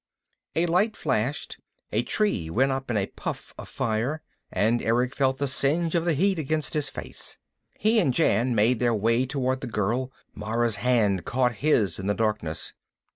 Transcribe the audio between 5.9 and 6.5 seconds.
of the heat